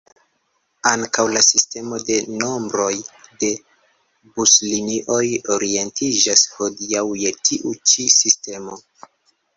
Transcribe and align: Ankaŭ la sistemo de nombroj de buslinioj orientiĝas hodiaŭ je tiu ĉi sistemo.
Ankaŭ 0.91 1.23
la 1.33 1.43
sistemo 1.47 1.99
de 2.07 2.15
nombroj 2.43 2.89
de 3.43 3.51
buslinioj 4.39 5.21
orientiĝas 5.57 6.47
hodiaŭ 6.57 7.05
je 7.25 7.37
tiu 7.51 7.77
ĉi 7.93 8.11
sistemo. 8.19 8.81